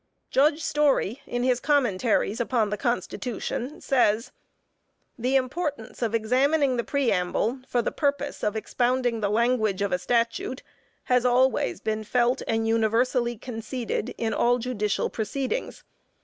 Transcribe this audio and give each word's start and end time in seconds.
Judge 0.31 0.63
Story 0.63 1.21
in 1.27 1.43
his 1.43 1.59
commentaries 1.59 2.39
upon 2.39 2.71
the 2.71 2.75
Constitution, 2.75 3.79
says, 3.81 4.31
"The 5.15 5.35
importance 5.35 6.01
of 6.01 6.15
examining 6.15 6.75
the 6.75 6.83
Preamble 6.83 7.59
for 7.67 7.83
the 7.83 7.91
purpose 7.91 8.41
of 8.43 8.55
expounding 8.55 9.19
the 9.19 9.29
language 9.29 9.83
of 9.83 9.91
a 9.91 9.99
Statute 9.99 10.63
has 11.03 11.23
always 11.23 11.81
been 11.81 12.03
felt 12.03 12.41
and 12.47 12.67
universally 12.67 13.37
conceded 13.37 14.15
in 14.17 14.33
all 14.33 14.57
judicial 14.57 15.11
proceedings." 15.11 15.83